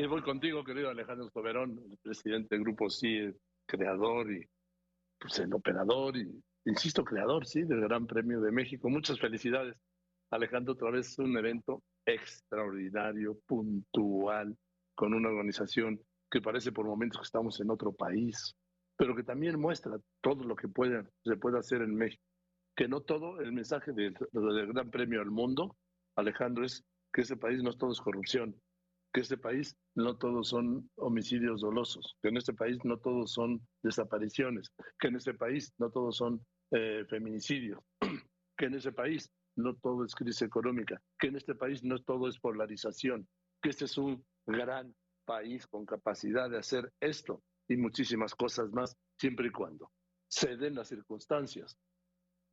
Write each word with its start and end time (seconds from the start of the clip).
Y 0.00 0.06
voy 0.06 0.22
contigo, 0.22 0.62
querido 0.62 0.90
Alejandro 0.90 1.28
Soberón, 1.28 1.76
el 1.90 1.96
presidente 1.96 2.54
del 2.54 2.62
Grupo 2.62 2.88
Sí, 2.88 3.18
creador 3.66 4.30
y 4.30 4.48
pues, 5.18 5.40
el 5.40 5.52
operador 5.52 6.16
y, 6.16 6.40
insisto, 6.66 7.02
creador, 7.02 7.44
sí, 7.44 7.64
del 7.64 7.80
Gran 7.80 8.06
Premio 8.06 8.40
de 8.40 8.52
México. 8.52 8.88
Muchas 8.88 9.18
felicidades, 9.18 9.74
Alejandro, 10.30 10.74
otra 10.74 10.92
vez 10.92 11.18
un 11.18 11.36
evento 11.36 11.82
extraordinario, 12.06 13.40
puntual, 13.44 14.56
con 14.94 15.14
una 15.14 15.30
organización 15.30 16.00
que 16.30 16.40
parece 16.40 16.70
por 16.70 16.86
momentos 16.86 17.18
que 17.18 17.26
estamos 17.26 17.60
en 17.60 17.68
otro 17.68 17.92
país, 17.92 18.54
pero 18.96 19.16
que 19.16 19.24
también 19.24 19.58
muestra 19.58 19.98
todo 20.20 20.44
lo 20.44 20.54
que 20.54 20.68
puede, 20.68 21.08
se 21.24 21.36
puede 21.38 21.58
hacer 21.58 21.82
en 21.82 21.96
México. 21.96 22.22
Que 22.76 22.86
no 22.86 23.00
todo, 23.00 23.40
el 23.40 23.50
mensaje 23.50 23.90
del, 23.90 24.16
del 24.30 24.66
Gran 24.68 24.92
Premio 24.92 25.20
al 25.20 25.32
Mundo, 25.32 25.76
Alejandro, 26.14 26.64
es 26.64 26.84
que 27.12 27.22
ese 27.22 27.36
país 27.36 27.64
no 27.64 27.70
es 27.70 27.78
todo 27.78 27.90
es 27.90 28.00
corrupción, 28.00 28.54
que 29.12 29.20
este 29.20 29.36
país 29.36 29.76
no 29.94 30.16
todos 30.16 30.48
son 30.48 30.90
homicidios 30.96 31.60
dolosos, 31.60 32.16
que 32.22 32.28
en 32.28 32.36
este 32.36 32.52
país 32.52 32.78
no 32.84 32.98
todos 32.98 33.32
son 33.32 33.60
desapariciones, 33.82 34.72
que 34.98 35.08
en 35.08 35.16
este 35.16 35.34
país 35.34 35.72
no 35.78 35.90
todos 35.90 36.16
son 36.16 36.44
eh, 36.72 37.04
feminicidios, 37.08 37.80
que 38.56 38.66
en 38.66 38.74
ese 38.74 38.92
país 38.92 39.30
no 39.56 39.74
todo 39.76 40.04
es 40.04 40.14
crisis 40.14 40.42
económica, 40.42 41.00
que 41.18 41.28
en 41.28 41.36
este 41.36 41.54
país 41.54 41.82
no 41.82 41.98
todo 42.02 42.28
es 42.28 42.38
polarización, 42.38 43.26
que 43.62 43.70
este 43.70 43.86
es 43.86 43.98
un 43.98 44.24
gran 44.46 44.94
país 45.24 45.66
con 45.66 45.84
capacidad 45.84 46.48
de 46.48 46.58
hacer 46.58 46.92
esto 47.00 47.42
y 47.68 47.76
muchísimas 47.76 48.34
cosas 48.34 48.70
más, 48.72 48.96
siempre 49.18 49.48
y 49.48 49.50
cuando 49.50 49.90
se 50.28 50.56
den 50.56 50.74
las 50.74 50.88
circunstancias 50.88 51.76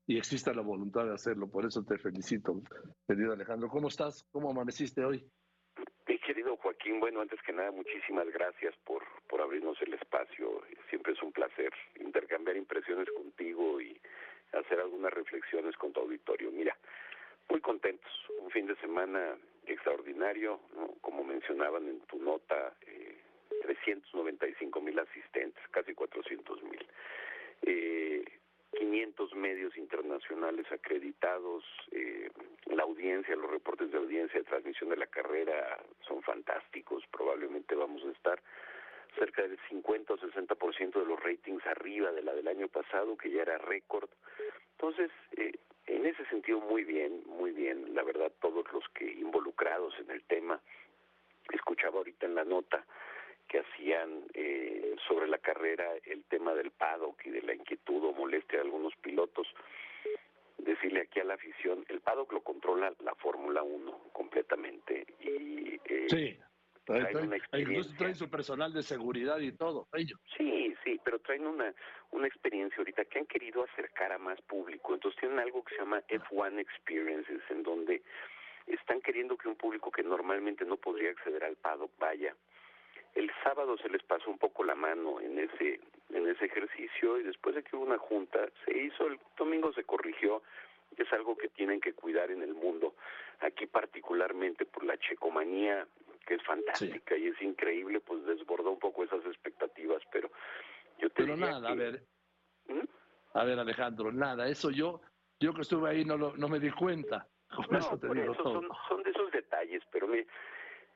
y 0.07 0.17
exista 0.17 0.53
la 0.53 0.61
voluntad 0.61 1.05
de 1.05 1.13
hacerlo. 1.13 1.49
Por 1.49 1.65
eso 1.65 1.83
te 1.83 1.97
felicito, 1.97 2.61
querido 3.07 3.33
Alejandro. 3.33 3.69
¿Cómo 3.69 3.87
estás? 3.87 4.25
¿Cómo 4.31 4.51
amaneciste 4.51 5.03
hoy? 5.03 5.29
Bueno, 6.87 7.21
antes 7.21 7.41
que 7.41 7.51
nada, 7.51 7.71
muchísimas 7.71 8.27
gracias 8.31 8.75
por, 8.85 9.03
por 9.27 9.41
abrirnos 9.41 9.81
el 9.81 9.93
espacio. 9.93 10.61
Siempre 10.89 11.13
es 11.13 11.21
un 11.23 11.31
placer 11.31 11.71
intercambiar 11.99 12.57
impresiones 12.57 13.09
contigo 13.11 13.81
y 13.81 13.99
hacer 14.53 14.79
algunas 14.79 15.11
reflexiones 15.13 15.75
con 15.77 15.93
tu 15.93 16.01
auditorio. 16.01 16.51
Mira, 16.51 16.77
muy 17.49 17.59
contentos. 17.61 18.11
Un 18.39 18.51
fin 18.51 18.67
de 18.67 18.75
semana 18.77 19.35
extraordinario, 19.65 20.59
como 21.01 21.23
mencionaban 21.23 21.87
en 21.87 21.99
tu 22.01 22.19
nota, 22.19 22.75
eh, 22.85 23.17
395 23.63 24.81
mil 24.81 24.99
asistentes, 24.99 25.63
casi 25.71 25.93
400 25.93 26.63
mil. 26.63 26.85
Eh, 27.63 28.23
500 28.77 29.33
medios 29.35 29.75
internacionales 29.77 30.65
acreditados, 30.71 31.63
eh, 31.91 32.29
la 32.67 32.83
audiencia, 32.83 33.35
los 33.35 33.49
reportes 33.49 33.91
de 33.91 33.97
audiencia 33.97 34.39
de 34.39 34.45
transmisión 34.45 34.89
de 34.89 34.97
la 34.97 35.07
carrera 35.07 35.79
son 36.07 36.21
fantásticos, 36.23 37.03
probablemente 37.11 37.75
vamos 37.75 38.03
a 38.03 38.11
estar 38.11 38.41
cerca 39.17 39.43
del 39.43 39.57
50 39.69 40.13
o 40.13 40.17
60% 40.17 40.99
de 40.99 41.05
los 41.05 41.21
ratings 41.23 41.65
arriba 41.67 42.11
de 42.11 42.23
la 42.23 42.33
del 42.33 42.47
año 42.47 42.67
pasado, 42.67 43.17
que 43.17 43.31
ya 43.31 43.43
era 43.43 43.57
récord. 43.57 44.09
Entonces, 44.71 45.11
eh, 45.37 45.53
en 45.87 46.05
ese 46.05 46.25
sentido, 46.25 46.59
muy 46.59 46.83
bien, 46.83 47.23
muy 47.27 47.51
bien, 47.51 47.93
la 47.93 48.03
verdad, 48.03 48.31
todos 48.41 48.65
los 48.73 48.83
que 48.89 49.05
involucrados 49.05 49.93
en 49.99 50.11
el 50.11 50.23
tema, 50.23 50.59
escuchaba 51.51 51.97
ahorita 51.97 52.25
en 52.25 52.35
la 52.35 52.43
nota, 52.43 52.85
que 53.47 53.59
hacían 53.59 54.23
eh, 54.33 54.95
sobre 55.07 55.27
la 55.27 55.37
carrera 55.37 55.85
el 56.03 56.23
tema 56.25 56.53
del 56.55 56.71
paddock 56.71 57.25
y 57.25 57.29
de 57.29 57.41
la 57.43 57.53
inquietud 57.53 58.03
o 58.03 58.13
molestia 58.13 58.57
de 58.57 58.65
algunos 58.65 58.95
pilotos. 58.97 59.47
Decirle 60.57 61.01
aquí 61.01 61.19
a 61.19 61.25
la 61.25 61.35
afición, 61.35 61.85
el 61.89 62.01
paddock 62.15 62.31
lo 62.31 62.41
controla 62.41 62.93
la 63.03 63.13
Fórmula 63.15 63.61
1 63.61 64.11
completamente 64.13 65.05
y 65.19 65.75
eh, 65.83 66.05
sí. 66.07 66.39
Traen, 66.85 67.41
traen, 67.97 68.15
su 68.15 68.29
personal 68.29 68.71
de 68.71 68.83
seguridad 68.83 69.39
y 69.39 69.51
todo, 69.51 69.87
ellos. 69.93 70.19
Sí, 70.37 70.75
sí, 70.83 71.01
pero 71.03 71.17
traen 71.17 71.47
una, 71.47 71.73
una 72.11 72.27
experiencia 72.27 72.77
ahorita 72.77 73.05
que 73.05 73.17
han 73.17 73.25
querido 73.25 73.63
acercar 73.63 74.11
a 74.11 74.19
más 74.19 74.39
público. 74.43 74.93
Entonces 74.93 75.19
tienen 75.19 75.39
algo 75.39 75.63
que 75.63 75.73
se 75.73 75.81
llama 75.81 76.03
F1 76.07 76.59
Experiences, 76.59 77.41
en 77.49 77.63
donde 77.63 78.03
están 78.67 79.01
queriendo 79.01 79.35
que 79.35 79.47
un 79.47 79.55
público 79.55 79.89
que 79.89 80.03
normalmente 80.03 80.63
no 80.63 80.77
podría 80.77 81.09
acceder 81.09 81.43
al 81.43 81.55
paddock 81.55 81.91
vaya 81.97 82.35
el 83.15 83.31
sábado 83.43 83.77
se 83.77 83.89
les 83.89 84.03
pasó 84.03 84.29
un 84.29 84.37
poco 84.37 84.63
la 84.63 84.75
mano 84.75 85.21
en 85.21 85.39
ese 85.39 85.79
en 86.09 86.27
ese 86.27 86.45
ejercicio 86.45 87.17
y 87.17 87.23
después 87.23 87.55
de 87.55 87.63
que 87.63 87.75
hubo 87.75 87.85
una 87.85 87.97
junta 87.97 88.49
se 88.65 88.77
hizo 88.77 89.07
el 89.07 89.19
domingo 89.37 89.71
se 89.73 89.83
corrigió 89.83 90.43
es 91.03 91.13
algo 91.13 91.37
que 91.37 91.49
tienen 91.49 91.79
que 91.79 91.93
cuidar 91.93 92.31
en 92.31 92.41
el 92.41 92.53
mundo 92.53 92.95
aquí 93.39 93.67
particularmente 93.67 94.65
por 94.65 94.83
la 94.83 94.97
checomanía 94.97 95.87
que 96.25 96.35
es 96.35 96.43
fantástica 96.43 97.15
y 97.17 97.27
es 97.27 97.41
increíble 97.41 97.99
pues 97.99 98.25
desbordó 98.25 98.71
un 98.71 98.79
poco 98.79 99.03
esas 99.03 99.25
expectativas 99.25 100.01
pero 100.11 100.29
yo 100.99 101.09
te 101.09 101.23
pero 101.23 101.37
nada 101.37 101.69
a 101.69 101.75
ver. 101.75 102.03
¿Mm? 102.67 102.85
a 103.33 103.43
ver 103.43 103.59
Alejandro 103.59 104.11
nada 104.11 104.47
eso 104.47 104.71
yo 104.71 105.01
yo 105.39 105.53
que 105.53 105.61
estuve 105.61 105.89
ahí 105.89 106.05
no 106.05 106.17
lo, 106.17 106.35
no 106.37 106.47
me 106.47 106.59
di 106.59 106.71
cuenta 106.71 107.27
no, 107.69 107.77
eso 107.77 107.97
te 107.99 108.07
digo 108.07 108.33
Son, 108.35 108.67
son 108.89 109.03
de 109.03 109.11
esos 109.11 109.31
detalles 109.31 109.83
pero 109.91 110.07
me 110.07 110.25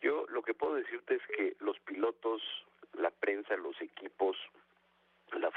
yo 0.01 0.25
lo 0.29 0.41
que 0.41 0.53
puedo 0.53 0.75
decirte 0.75 1.15
es 1.15 1.21
que 1.35 1.55
los 1.59 1.79
pilotos, 1.81 2.41
la 2.93 3.11
prensa, 3.11 3.55
los 3.57 3.79
equipos, 3.81 4.37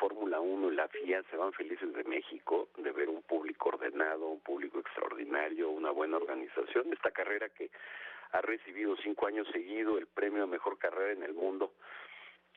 Fórmula 0.02 0.40
1 0.40 0.72
y 0.72 0.74
la 0.74 0.88
FIA 0.88 1.22
se 1.30 1.36
van 1.36 1.52
felices 1.52 1.94
de 1.94 2.02
México, 2.02 2.70
de 2.76 2.90
ver 2.90 3.08
un 3.08 3.22
público 3.22 3.68
ordenado, 3.68 4.26
un 4.30 4.40
público 4.40 4.80
extraordinario, 4.80 5.70
una 5.70 5.92
buena 5.92 6.16
organización. 6.16 6.92
Esta 6.92 7.12
carrera 7.12 7.48
que 7.50 7.70
ha 8.32 8.40
recibido 8.40 8.96
cinco 8.96 9.28
años 9.28 9.46
seguido 9.52 9.98
el 9.98 10.08
premio 10.08 10.42
a 10.42 10.48
mejor 10.48 10.76
carrera 10.76 11.12
en 11.12 11.22
el 11.22 11.34
mundo, 11.34 11.74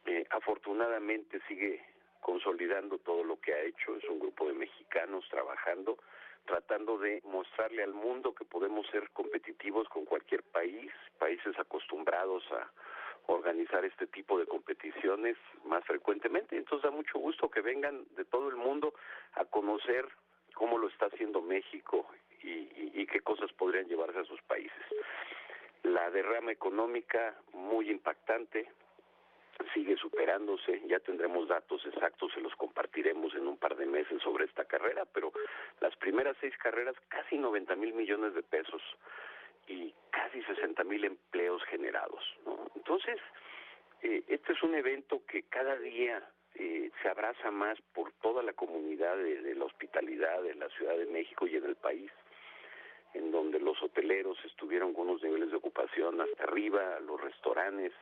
eh, 0.07 0.25
afortunadamente 0.31 1.39
sigue 1.47 1.85
consolidando 2.19 2.97
todo 2.97 3.23
lo 3.23 3.39
que 3.39 3.53
ha 3.53 3.61
hecho. 3.61 3.95
Es 3.95 4.09
un 4.09 4.19
grupo 4.19 4.47
de 4.47 4.53
mexicanos 4.53 5.23
trabajando 5.29 5.99
tratando 6.45 6.97
de 6.97 7.21
mostrarle 7.25 7.83
al 7.83 7.93
mundo 7.93 8.33
que 8.33 8.45
podemos 8.45 8.87
ser 8.87 9.09
competitivos 9.11 9.87
con 9.89 10.05
cualquier 10.05 10.41
país, 10.43 10.91
países 11.19 11.57
acostumbrados 11.59 12.43
a 12.51 12.71
organizar 13.27 13.83
este 13.85 14.07
tipo 14.07 14.37
de 14.39 14.45
competiciones 14.45 15.37
más 15.65 15.83
frecuentemente. 15.85 16.57
Entonces 16.57 16.83
da 16.83 16.91
mucho 16.91 17.19
gusto 17.19 17.49
que 17.49 17.61
vengan 17.61 18.05
de 18.15 18.25
todo 18.25 18.49
el 18.49 18.55
mundo 18.55 18.93
a 19.33 19.45
conocer 19.45 20.07
cómo 20.53 20.77
lo 20.77 20.87
está 20.87 21.07
haciendo 21.07 21.41
México 21.41 22.07
y, 22.43 22.69
y 23.01 23.07
qué 23.07 23.19
cosas 23.21 23.51
podrían 23.53 23.87
llevarse 23.87 24.19
a 24.19 24.25
sus 24.25 24.41
países. 24.43 24.83
La 25.83 26.09
derrama 26.09 26.51
económica 26.51 27.35
muy 27.53 27.89
impactante, 27.89 28.67
sigue 29.73 29.95
superándose, 29.97 30.81
ya 30.87 30.99
tendremos 30.99 31.47
datos 31.47 31.85
exactos, 31.85 32.31
se 32.33 32.41
los 32.41 32.55
compartiremos 32.55 33.33
en 33.35 33.47
un 33.47 33.57
par 33.57 33.75
de 33.75 33.85
meses 33.85 34.21
sobre 34.21 34.45
esta 34.45 34.65
carrera, 34.65 35.05
pero 35.13 35.31
las 35.79 35.95
primeras 35.97 36.35
seis 36.41 36.55
carreras, 36.57 36.95
casi 37.07 37.37
90 37.37 37.75
mil 37.75 37.93
millones 37.93 38.33
de 38.33 38.43
pesos 38.43 38.81
y 39.67 39.93
casi 40.11 40.41
60 40.43 40.83
mil 40.83 41.05
empleos 41.05 41.63
generados. 41.65 42.23
Entonces, 42.85 43.19
eh, 44.03 44.23
este 44.27 44.53
es 44.53 44.61
un 44.61 44.75
evento 44.75 45.23
que 45.25 45.43
cada 45.43 45.75
día 45.77 46.21
eh, 46.53 46.91
se 47.01 47.09
abraza 47.09 47.49
más 47.49 47.81
por 47.93 48.11
toda 48.21 48.43
la 48.43 48.53
comunidad 48.53 49.17
de 49.17 49.55
la 49.55 49.65
hospitalidad 49.65 50.43
de 50.43 50.53
la 50.53 50.69
Ciudad 50.69 50.95
de 50.95 51.07
México 51.07 51.47
y 51.47 51.55
en 51.55 51.65
el 51.65 51.75
país 51.75 52.11
en 53.15 53.31
donde 53.31 53.59
los 53.59 53.81
hoteleros 53.81 54.37
estuvieron 54.45 54.93
con 54.93 55.09
unos 55.09 55.23
niveles 55.23 55.49
de 55.49 55.57
ocupación 55.57 56.19
hasta 56.21 56.43
arriba, 56.43 56.99
los 56.99 57.19
restaurantes, 57.19 57.93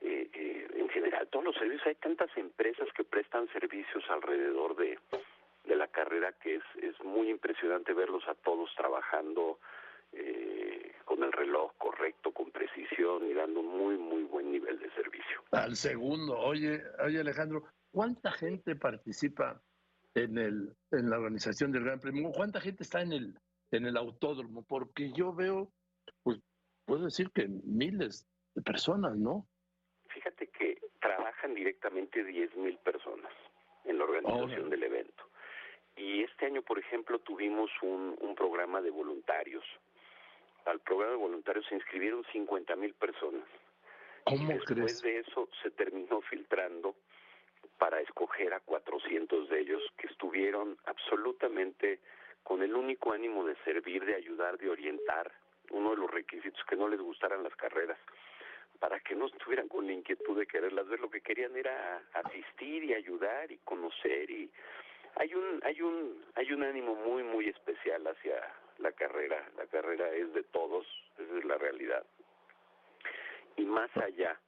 eh, 0.00 0.28
eh, 0.32 0.66
en 0.74 0.88
general 0.88 1.28
todos 1.28 1.44
los 1.44 1.56
servicios. 1.56 1.86
Hay 1.86 1.94
tantas 1.96 2.34
empresas 2.36 2.88
que 2.96 3.04
prestan 3.04 3.46
servicios 3.52 4.02
alrededor 4.08 4.74
de, 4.76 4.98
de 5.64 5.76
la 5.76 5.86
carrera 5.88 6.32
que 6.32 6.56
es, 6.56 6.62
es 6.82 6.98
muy 7.04 7.28
impresionante 7.30 7.92
verlos 7.92 8.26
a 8.26 8.34
todos 8.34 8.74
trabajando 8.74 9.58
reloj 11.38 11.72
correcto, 11.78 12.32
con 12.32 12.50
precisión 12.50 13.26
y 13.26 13.34
dando 13.34 13.60
un 13.60 13.68
muy, 13.68 13.96
muy 13.96 14.22
buen 14.24 14.50
nivel 14.50 14.78
de 14.78 14.90
servicio. 14.92 15.42
Al 15.52 15.76
segundo, 15.76 16.38
oye, 16.38 16.82
oye 17.04 17.20
Alejandro, 17.20 17.64
¿cuánta 17.90 18.32
gente 18.32 18.76
participa 18.76 19.62
en, 20.14 20.38
el, 20.38 20.76
en 20.90 21.10
la 21.10 21.16
organización 21.16 21.72
del 21.72 21.84
Gran 21.84 22.00
Premio? 22.00 22.30
¿Cuánta 22.32 22.60
gente 22.60 22.82
está 22.82 23.00
en 23.02 23.12
el, 23.12 23.38
en 23.70 23.86
el 23.86 23.96
autódromo? 23.96 24.64
Porque 24.66 25.12
yo 25.12 25.32
veo, 25.32 25.70
pues 26.22 26.38
puedo 26.84 27.04
decir 27.04 27.30
que 27.32 27.48
miles 27.64 28.26
de 28.54 28.62
personas, 28.62 29.16
¿no? 29.16 29.46
Fíjate 30.08 30.48
que 30.48 30.80
trabajan 31.00 31.54
directamente 31.54 32.24
10.000 32.24 32.78
personas 32.78 33.32
en 33.84 33.98
la 33.98 34.04
organización 34.04 34.70
del 34.70 34.82
evento. 34.82 35.24
Y 35.96 36.22
este 36.22 36.46
año, 36.46 36.62
por 36.62 36.78
ejemplo, 36.78 37.18
tuvimos 37.20 37.70
un, 37.82 38.16
un 38.20 38.34
programa 38.34 38.80
de 38.80 38.90
voluntarios. 38.90 39.64
Al 40.68 40.80
programa 40.80 41.12
de 41.12 41.16
voluntarios 41.16 41.64
se 41.66 41.76
inscribieron 41.76 42.22
50.000 42.24 42.94
personas. 42.94 43.44
¿Cómo 44.24 44.42
y 44.42 44.54
después 44.54 45.00
de 45.00 45.20
eso 45.20 45.48
se 45.62 45.70
terminó 45.70 46.20
filtrando 46.20 46.94
para 47.78 48.00
escoger 48.02 48.52
a 48.52 48.60
400 48.60 49.48
de 49.48 49.60
ellos 49.60 49.82
que 49.96 50.08
estuvieron 50.08 50.76
absolutamente 50.84 52.00
con 52.42 52.62
el 52.62 52.74
único 52.74 53.12
ánimo 53.12 53.46
de 53.46 53.56
servir, 53.64 54.04
de 54.04 54.16
ayudar, 54.16 54.58
de 54.58 54.68
orientar. 54.68 55.32
Uno 55.70 55.90
de 55.90 55.96
los 55.96 56.10
requisitos 56.10 56.62
que 56.68 56.76
no 56.76 56.86
les 56.86 57.00
gustaran 57.00 57.42
las 57.42 57.54
carreras 57.56 57.98
para 58.78 59.00
que 59.00 59.14
no 59.14 59.26
estuvieran 59.26 59.68
con 59.68 59.86
la 59.86 59.94
inquietud 59.94 60.38
de 60.38 60.46
quererlas 60.46 60.86
ver, 60.88 61.00
lo 61.00 61.08
que 61.10 61.22
querían 61.22 61.56
era 61.56 62.02
asistir 62.12 62.84
y 62.84 62.92
ayudar 62.92 63.50
y 63.50 63.56
conocer 63.64 64.30
y 64.30 64.50
hay 65.16 65.34
un 65.34 65.60
hay 65.64 65.80
un 65.80 66.24
hay 66.34 66.52
un 66.52 66.62
ánimo 66.62 66.94
muy 66.94 67.22
muy 67.22 67.48
especial 67.48 68.06
hacia 68.06 68.36
la 68.78 68.92
carrera, 68.92 69.48
la 69.56 69.66
carrera 69.66 70.10
es 70.14 70.32
de 70.32 70.42
todos, 70.44 70.86
esa 71.18 71.38
es 71.38 71.44
la 71.44 71.58
realidad. 71.58 72.04
Y 73.56 73.64
más 73.64 73.90
allá 73.96 74.38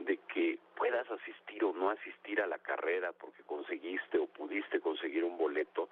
de 0.00 0.16
que 0.32 0.58
puedas 0.76 1.08
asistir 1.10 1.64
o 1.64 1.72
no 1.72 1.90
asistir 1.90 2.40
a 2.40 2.46
la 2.46 2.58
carrera 2.58 3.12
porque 3.12 3.42
conseguiste 3.44 4.18
o 4.18 4.26
pudiste 4.26 4.80
conseguir 4.80 5.24
un 5.24 5.38
boleto, 5.38 5.88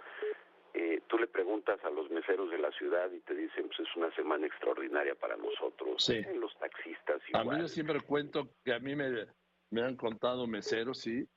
eh, 0.75 1.03
tú 1.07 1.19
le 1.19 1.27
preguntas 1.27 1.79
a 1.85 1.91
los 1.91 2.11
meseros 2.11 2.51
de 2.51 2.59
la 2.59 2.73
ciudad 2.73 3.11
y 3.13 3.21
te 3.21 3.35
dicen, 3.35 3.69
pues 3.69 3.81
es 3.81 3.97
una 3.97 4.11
semana 4.15 4.47
extraordinaria 4.47 5.15
para 5.15 5.37
nosotros, 5.37 6.03
sí. 6.03 6.23
los 6.35 6.57
taxistas. 6.59 7.21
Igual. 7.29 7.49
A 7.49 7.53
mí 7.53 7.61
yo 7.61 7.69
siempre 7.69 8.01
cuento 8.01 8.49
que 8.65 8.73
a 8.73 8.79
mí 8.79 8.97
me, 8.97 9.27
me 9.71 9.83
han 9.83 9.97
contado 9.97 10.47
meseros, 10.47 10.99
sí, 10.99 11.29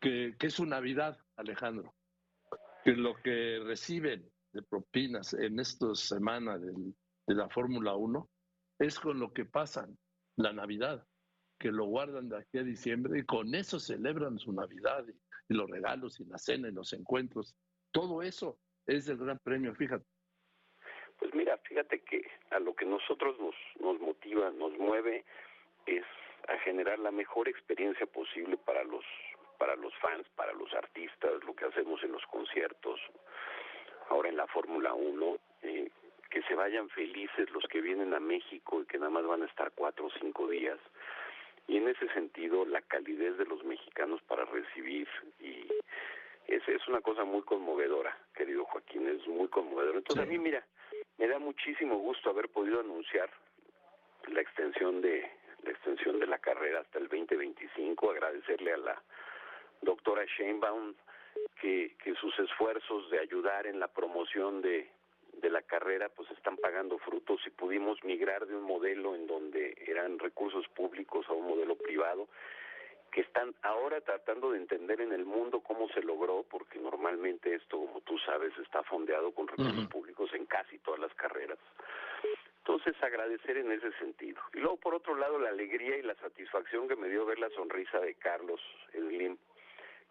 que, 0.00 0.36
que 0.38 0.46
es 0.46 0.54
su 0.54 0.64
Navidad, 0.64 1.18
Alejandro, 1.36 1.92
que 2.84 2.92
lo 2.92 3.14
que 3.16 3.60
reciben 3.64 4.30
propinas 4.62 5.34
en 5.34 5.60
estas 5.60 6.00
semanas 6.00 6.60
de, 6.60 7.34
la 7.34 7.48
Fórmula 7.48 7.94
1 7.94 8.28
es 8.78 8.98
con 8.98 9.18
lo 9.18 9.32
que 9.32 9.44
pasan 9.44 9.98
la 10.36 10.52
Navidad, 10.52 11.06
que 11.58 11.70
lo 11.70 11.84
guardan 11.84 12.28
de 12.28 12.38
aquí 12.38 12.58
a 12.58 12.62
diciembre 12.62 13.20
y 13.20 13.24
con 13.24 13.54
eso 13.54 13.78
celebran 13.78 14.38
su 14.38 14.52
Navidad 14.52 15.04
y, 15.08 15.12
y 15.52 15.56
los 15.56 15.68
regalos 15.68 16.20
y 16.20 16.24
la 16.24 16.38
cena 16.38 16.68
y 16.68 16.72
los 16.72 16.92
encuentros. 16.92 17.54
Todo 17.92 18.22
eso 18.22 18.58
es 18.86 19.08
el 19.08 19.18
gran 19.18 19.38
premio, 19.38 19.74
fíjate. 19.74 20.06
Pues 21.18 21.34
mira, 21.34 21.58
fíjate 21.58 22.00
que 22.00 22.22
a 22.50 22.60
lo 22.60 22.74
que 22.74 22.86
nosotros 22.86 23.36
nos, 23.40 23.54
nos 23.80 24.00
motiva, 24.00 24.50
nos 24.52 24.76
mueve, 24.78 25.24
es 25.86 26.04
a 26.48 26.58
generar 26.60 26.98
la 26.98 27.10
mejor 27.10 27.48
experiencia 27.48 28.06
posible 28.06 28.56
para 28.56 28.84
los 28.84 29.04
para 29.58 29.74
los 29.74 29.92
fans, 29.96 30.24
para 30.36 30.52
los 30.52 30.72
artistas, 30.72 31.32
lo 31.44 31.52
que 31.54 31.64
hacemos 31.64 32.00
en 32.04 32.12
los 32.12 32.24
conciertos, 32.26 33.00
ahora 34.08 34.28
en 34.28 34.36
la 34.36 34.46
Fórmula 34.46 34.94
1, 34.94 35.38
eh, 35.62 35.90
que 36.30 36.42
se 36.42 36.54
vayan 36.54 36.88
felices 36.90 37.50
los 37.50 37.64
que 37.64 37.80
vienen 37.80 38.14
a 38.14 38.20
México 38.20 38.82
y 38.82 38.86
que 38.86 38.98
nada 38.98 39.10
más 39.10 39.26
van 39.26 39.42
a 39.42 39.46
estar 39.46 39.72
cuatro 39.74 40.06
o 40.06 40.10
cinco 40.20 40.48
días. 40.48 40.78
Y 41.66 41.76
en 41.76 41.88
ese 41.88 42.08
sentido, 42.14 42.64
la 42.64 42.80
calidez 42.82 43.36
de 43.36 43.44
los 43.44 43.62
mexicanos 43.64 44.22
para 44.22 44.44
recibir 44.44 45.08
y 45.40 45.66
es, 46.46 46.66
es 46.66 46.88
una 46.88 47.00
cosa 47.00 47.24
muy 47.24 47.42
conmovedora, 47.42 48.16
querido 48.34 48.64
Joaquín, 48.64 49.06
es 49.08 49.26
muy 49.26 49.48
conmovedora. 49.48 49.98
Entonces 49.98 50.24
a 50.24 50.28
mí, 50.28 50.38
mira, 50.38 50.64
me 51.18 51.28
da 51.28 51.38
muchísimo 51.38 51.96
gusto 51.98 52.30
haber 52.30 52.48
podido 52.48 52.80
anunciar 52.80 53.28
la 54.28 54.40
extensión 54.40 55.00
de 55.02 55.30
la 55.64 55.70
extensión 55.70 56.18
de 56.20 56.26
la 56.26 56.38
carrera 56.38 56.80
hasta 56.80 56.98
el 56.98 57.08
2025, 57.08 58.10
agradecerle 58.10 58.72
a 58.72 58.76
la 58.76 59.02
doctora 59.82 60.24
Sheinbaum 60.24 60.94
que, 61.60 61.96
que 62.02 62.14
sus 62.14 62.38
esfuerzos 62.38 63.10
de 63.10 63.18
ayudar 63.20 63.66
en 63.66 63.80
la 63.80 63.88
promoción 63.88 64.62
de, 64.62 64.90
de 65.40 65.50
la 65.50 65.62
carrera 65.62 66.08
pues 66.08 66.30
están 66.30 66.56
pagando 66.56 66.98
frutos 66.98 67.40
y 67.46 67.50
pudimos 67.50 68.02
migrar 68.04 68.46
de 68.46 68.56
un 68.56 68.62
modelo 68.62 69.14
en 69.14 69.26
donde 69.26 69.76
eran 69.86 70.18
recursos 70.18 70.66
públicos 70.68 71.26
a 71.28 71.32
un 71.32 71.48
modelo 71.48 71.76
privado 71.76 72.28
que 73.10 73.22
están 73.22 73.54
ahora 73.62 74.00
tratando 74.00 74.52
de 74.52 74.58
entender 74.58 75.00
en 75.00 75.12
el 75.12 75.24
mundo 75.24 75.60
cómo 75.60 75.88
se 75.88 76.02
logró, 76.02 76.44
porque 76.48 76.78
normalmente 76.78 77.54
esto, 77.54 77.78
como 77.78 78.00
tú 78.02 78.18
sabes, 78.18 78.52
está 78.58 78.82
fondeado 78.82 79.32
con 79.32 79.48
recursos 79.48 79.86
públicos 79.86 80.30
en 80.34 80.44
casi 80.46 80.78
todas 80.78 81.00
las 81.00 81.14
carreras. 81.14 81.58
Entonces, 82.58 83.02
agradecer 83.02 83.56
en 83.56 83.72
ese 83.72 83.90
sentido. 83.92 84.42
Y 84.52 84.58
luego, 84.58 84.76
por 84.76 84.94
otro 84.94 85.14
lado, 85.14 85.38
la 85.38 85.48
alegría 85.48 85.96
y 85.96 86.02
la 86.02 86.14
satisfacción 86.16 86.86
que 86.86 86.96
me 86.96 87.08
dio 87.08 87.24
ver 87.24 87.38
la 87.38 87.48
sonrisa 87.50 87.98
de 87.98 88.14
Carlos 88.16 88.60
Slim, 88.92 89.38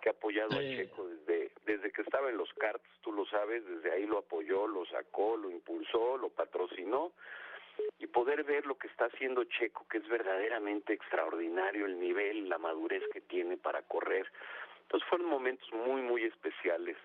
que 0.07 0.11
ha 0.11 0.11
apoyado 0.11 0.57
a 0.57 0.61
Checo 0.61 1.05
desde, 1.05 1.51
desde 1.65 1.91
que 1.91 2.01
estaba 2.01 2.29
en 2.29 2.37
los 2.37 2.51
karts, 2.53 2.85
tú 3.01 3.11
lo 3.11 3.25
sabes, 3.25 3.65
desde 3.65 3.91
ahí 3.91 4.05
lo 4.05 4.19
apoyó, 4.19 4.65
lo 4.65 4.85
sacó, 4.85 5.35
lo 5.35 5.51
impulsó, 5.51 6.17
lo 6.17 6.29
patrocinó 6.29 7.11
y 7.99 8.07
poder 8.07 8.45
ver 8.45 8.65
lo 8.65 8.77
que 8.77 8.87
está 8.87 9.05
haciendo 9.05 9.43
Checo, 9.43 9.85
que 9.89 9.97
es 9.97 10.07
verdaderamente 10.07 10.93
extraordinario 10.93 11.85
el 11.85 11.99
nivel, 11.99 12.47
la 12.47 12.57
madurez 12.57 13.03
que 13.11 13.19
tiene 13.19 13.57
para 13.57 13.81
correr. 13.81 14.25
Entonces 14.83 15.07
fueron 15.09 15.27
momentos 15.27 15.69
muy, 15.73 16.01
muy 16.01 16.23
especiales 16.23 16.95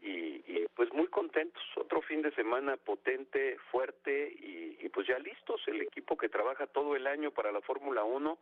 y, 0.00 0.42
y 0.46 0.66
pues 0.74 0.90
muy 0.94 1.08
contentos. 1.08 1.62
Otro 1.76 2.00
fin 2.00 2.22
de 2.22 2.32
semana 2.32 2.78
potente, 2.78 3.58
fuerte 3.70 4.32
y, 4.40 4.78
y 4.80 4.88
pues 4.88 5.06
ya 5.06 5.18
listos. 5.18 5.60
El 5.66 5.82
equipo 5.82 6.16
que 6.16 6.30
trabaja 6.30 6.66
todo 6.66 6.96
el 6.96 7.06
año 7.06 7.32
para 7.32 7.52
la 7.52 7.60
Fórmula 7.60 8.02
1 8.04 8.38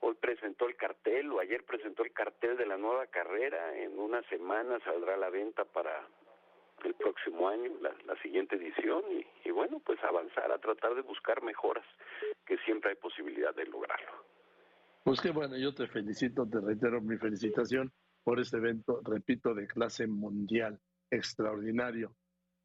hoy 0.00 0.14
presentó 0.14 0.68
el 0.68 0.76
cartel 0.76 1.30
o 1.32 1.40
ayer 1.40 1.64
presentó 1.64 2.04
el 2.04 2.12
cartel 2.12 2.56
de 2.56 2.66
la 2.66 2.76
nueva 2.76 3.06
carrera. 3.06 3.76
En 3.76 3.98
una 3.98 4.22
semana 4.28 4.78
saldrá 4.80 5.14
a 5.14 5.18
la 5.18 5.30
venta 5.30 5.64
para 5.64 6.06
el 6.84 6.94
próximo 6.94 7.48
año, 7.48 7.72
la, 7.80 8.16
siguiente 8.22 8.56
edición, 8.56 9.02
y, 9.10 9.48
y, 9.48 9.50
bueno, 9.50 9.80
pues 9.84 9.98
avanzar 10.04 10.50
a 10.52 10.58
tratar 10.58 10.94
de 10.94 11.02
buscar 11.02 11.42
mejoras, 11.42 11.84
que 12.46 12.56
siempre 12.58 12.90
hay 12.90 12.96
posibilidad 12.96 13.54
de 13.54 13.66
lograrlo. 13.66 14.24
Pues 15.02 15.20
qué 15.20 15.30
bueno, 15.30 15.56
yo 15.56 15.74
te 15.74 15.86
felicito, 15.88 16.46
te 16.48 16.60
reitero 16.60 17.00
mi 17.00 17.16
felicitación 17.16 17.92
por 18.22 18.38
este 18.40 18.58
evento, 18.58 19.00
repito, 19.04 19.54
de 19.54 19.66
clase 19.66 20.06
mundial, 20.06 20.78
extraordinario, 21.10 22.14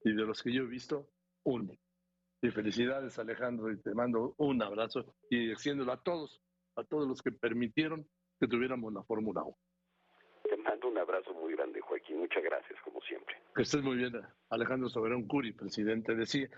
y 0.03 0.13
de 0.13 0.23
los 0.23 0.43
que 0.43 0.53
yo 0.53 0.63
he 0.63 0.67
visto, 0.67 1.09
único. 1.43 1.81
Y 2.41 2.49
felicidades 2.49 3.17
Alejandro, 3.19 3.71
y 3.71 3.81
te 3.81 3.93
mando 3.93 4.35
un 4.37 4.61
abrazo 4.61 5.15
y 5.29 5.51
extiéndolo 5.51 5.93
a 5.93 6.03
todos, 6.03 6.41
a 6.75 6.83
todos 6.83 7.07
los 7.07 7.21
que 7.21 7.31
permitieron 7.31 8.07
que 8.39 8.47
tuviéramos 8.47 8.93
la 8.93 9.03
Fórmula 9.03 9.43
1. 9.43 9.55
Te 10.43 10.57
mando 10.57 10.87
un 10.89 10.97
abrazo 10.97 11.33
muy 11.33 11.53
grande, 11.55 11.79
Joaquín. 11.81 12.19
Muchas 12.19 12.43
gracias, 12.43 12.79
como 12.83 13.01
siempre. 13.01 13.35
Que 13.55 13.61
estés 13.61 13.81
muy 13.81 13.95
bien, 13.97 14.13
Alejandro 14.49 14.89
Soberón 14.89 15.27
Curi, 15.27 15.53
presidente 15.53 16.15
de 16.15 16.25
CIE. 16.25 16.49